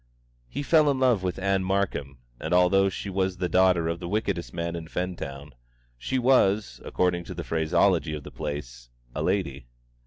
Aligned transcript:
He 0.49 0.63
fell 0.63 0.89
in 0.89 0.97
love 0.99 1.21
with 1.21 1.37
Ann 1.37 1.63
Markham; 1.63 2.17
and 2.39 2.55
although 2.55 2.89
she 2.89 3.07
was 3.07 3.37
the 3.37 3.47
daughter 3.47 3.87
of 3.87 3.99
the 3.99 4.07
wickedest 4.07 4.51
man 4.51 4.75
in 4.75 4.87
Fentown, 4.87 5.53
she 5.95 6.17
was 6.17 6.81
according 6.83 7.23
to 7.25 7.35
the 7.35 7.43
phraseology 7.43 8.15
of 8.15 8.23
the 8.23 8.31
place 8.31 8.89
"a 9.13 9.21
lady." 9.21 9.67